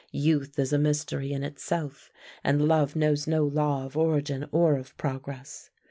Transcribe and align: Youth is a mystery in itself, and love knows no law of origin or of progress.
Youth 0.13 0.57
is 0.57 0.73
a 0.73 0.79
mystery 0.79 1.31
in 1.31 1.43
itself, 1.43 2.11
and 2.43 2.67
love 2.67 2.95
knows 2.95 3.27
no 3.27 3.45
law 3.45 3.85
of 3.85 3.95
origin 3.95 4.47
or 4.51 4.75
of 4.75 4.97
progress. 4.97 5.69